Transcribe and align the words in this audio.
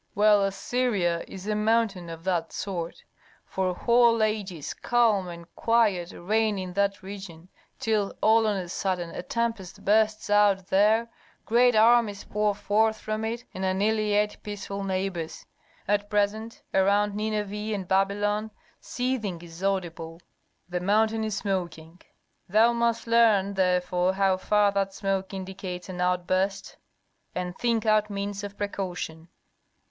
"Well, 0.15 0.43
Assyria 0.43 1.23
is 1.27 1.45
a 1.45 1.53
mountain 1.53 2.09
of 2.09 2.23
that 2.23 2.51
sort. 2.51 3.03
For 3.45 3.75
whole 3.75 4.23
ages 4.23 4.73
calm 4.73 5.27
and 5.27 5.45
quiet 5.55 6.11
reign 6.11 6.57
in 6.57 6.73
that 6.73 7.03
region, 7.03 7.49
till 7.77 8.11
all 8.19 8.47
on 8.47 8.55
a 8.57 8.67
sudden 8.67 9.11
a 9.11 9.21
tempest 9.21 9.85
bursts 9.85 10.27
out 10.31 10.65
there, 10.69 11.07
great 11.45 11.75
armies 11.75 12.23
pour 12.23 12.55
forth 12.55 12.99
from 12.99 13.23
it 13.23 13.45
and 13.53 13.63
annihilate 13.63 14.41
peaceful 14.41 14.83
neighbors. 14.83 15.45
At 15.87 16.09
present 16.09 16.63
around 16.73 17.13
Nineveh 17.13 17.71
and 17.75 17.87
Babylon 17.87 18.49
seething 18.79 19.39
is 19.43 19.61
audible: 19.63 20.19
the 20.67 20.79
mountain 20.79 21.23
is 21.23 21.37
smoking. 21.37 22.01
Thou 22.49 22.73
must 22.73 23.05
learn 23.05 23.53
therefore 23.53 24.13
how 24.13 24.37
far 24.37 24.71
that 24.71 24.95
smoke 24.95 25.31
indicates 25.31 25.89
an 25.89 26.01
outburst, 26.01 26.77
and 27.35 27.55
think 27.55 27.85
out 27.85 28.09
means 28.09 28.43
of 28.43 28.57
precaution." 28.57 29.27